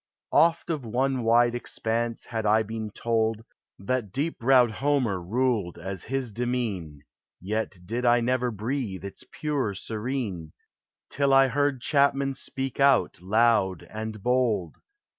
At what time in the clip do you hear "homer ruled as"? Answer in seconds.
4.71-6.01